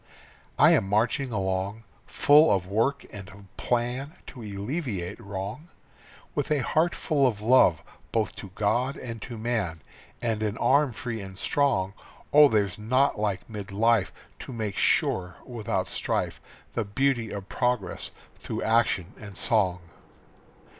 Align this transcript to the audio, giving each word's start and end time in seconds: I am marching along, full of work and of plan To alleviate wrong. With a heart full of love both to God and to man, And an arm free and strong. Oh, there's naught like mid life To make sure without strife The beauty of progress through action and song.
I 0.57 0.71
am 0.71 0.89
marching 0.89 1.31
along, 1.31 1.83
full 2.07 2.51
of 2.51 2.65
work 2.65 3.05
and 3.11 3.29
of 3.29 3.55
plan 3.55 4.13
To 4.25 4.41
alleviate 4.41 5.19
wrong. 5.19 5.69
With 6.33 6.49
a 6.49 6.63
heart 6.63 6.95
full 6.95 7.27
of 7.27 7.39
love 7.39 7.83
both 8.11 8.35
to 8.37 8.49
God 8.55 8.95
and 8.97 9.21
to 9.21 9.37
man, 9.37 9.83
And 10.19 10.41
an 10.41 10.57
arm 10.57 10.91
free 10.93 11.21
and 11.21 11.37
strong. 11.37 11.93
Oh, 12.33 12.47
there's 12.47 12.79
naught 12.79 13.19
like 13.19 13.47
mid 13.47 13.71
life 13.71 14.11
To 14.39 14.51
make 14.51 14.75
sure 14.75 15.35
without 15.45 15.87
strife 15.87 16.41
The 16.73 16.83
beauty 16.83 17.29
of 17.29 17.47
progress 17.47 18.09
through 18.39 18.63
action 18.63 19.13
and 19.21 19.37
song. 19.37 19.81